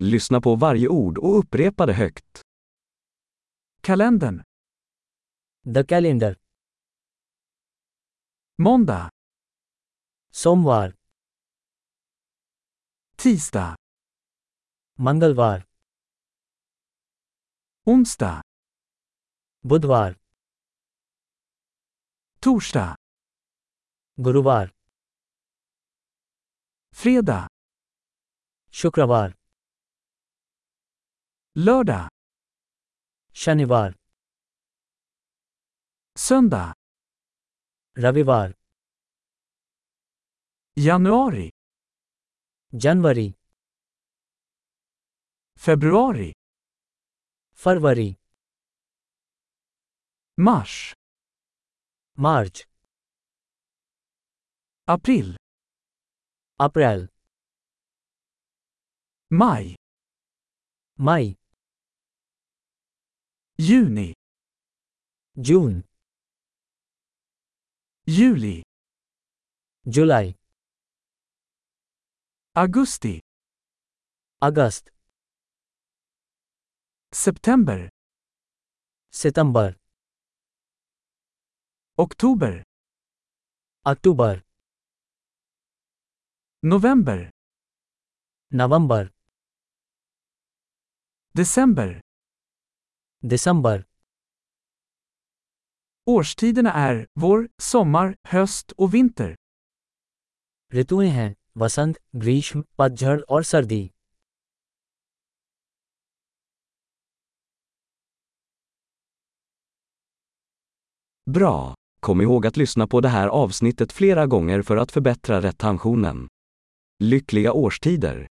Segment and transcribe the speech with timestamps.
[0.00, 2.42] Lyssna på varje ord och upprepa det högt.
[3.80, 4.42] Kalendern.
[5.74, 6.36] The calendar.
[8.58, 9.10] Måndag.
[10.30, 10.94] Somvar.
[13.16, 13.76] Tisdag.
[14.94, 15.66] Mangalvar.
[17.84, 18.42] Onsdag.
[19.60, 20.16] Budvar.
[22.40, 22.96] Torsdag.
[24.16, 24.70] Guruvar.
[26.92, 27.48] Fredag.
[28.70, 29.37] Shukravar.
[31.60, 32.08] Lördag.
[33.34, 33.92] शनिवार
[36.16, 36.74] Söndag.
[37.98, 38.54] रविवार
[40.78, 41.50] Januari.
[42.74, 43.34] जनवरी
[45.58, 46.32] Februari.
[47.54, 48.16] फरवरी
[50.40, 50.96] Mars.
[52.18, 52.68] मार्च
[54.90, 55.36] April.
[56.60, 57.08] अप्रैल
[59.32, 59.74] Maj.
[61.00, 61.37] मई
[63.60, 64.14] Juni.
[65.36, 65.82] June.
[68.06, 68.62] Juli.
[69.84, 70.36] July.
[72.54, 73.20] Augusti.
[74.40, 74.92] August.
[77.10, 77.88] September.
[79.10, 79.74] September.
[81.98, 82.62] Oktober.
[83.84, 84.42] October.
[86.62, 87.30] November.
[88.52, 89.10] November.
[91.34, 92.00] December.
[93.21, 93.83] दिसंबर
[96.05, 99.35] Årstiderna är vår, sommar, höst och vinter.
[100.73, 103.89] ऋतुएं हैं वसंत ग्रीष्म पतझड़ और सर्दी
[111.25, 111.75] Bra!
[111.99, 116.27] Kom ihåg att lyssna på det här avsnittet flera gånger för att förbättra retentionen.
[116.99, 118.27] Lyckliga årstider!